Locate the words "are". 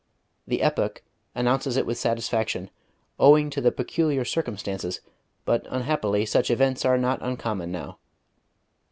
6.83-6.97